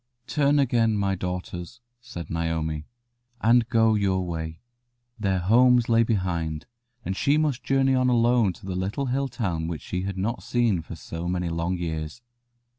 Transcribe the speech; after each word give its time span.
"Turn 0.25 0.57
again, 0.57 0.97
my 0.97 1.13
daughters," 1.13 1.79
said 1.99 2.31
Naomi, 2.31 2.87
"and 3.39 3.69
go 3.69 3.93
your 3.93 4.25
way." 4.25 4.59
Their 5.19 5.37
homes 5.37 5.89
lay 5.89 6.01
behind, 6.01 6.65
and 7.05 7.15
she 7.15 7.37
must 7.37 7.63
journey 7.63 7.93
on 7.93 8.09
alone 8.09 8.51
to 8.53 8.65
the 8.65 8.73
little 8.75 9.05
hill 9.05 9.27
town 9.27 9.67
which 9.67 9.83
she 9.83 10.01
had 10.01 10.17
not 10.17 10.41
seen 10.41 10.81
for 10.81 10.95
so 10.95 11.27
many 11.27 11.49
long 11.49 11.77
years. 11.77 12.23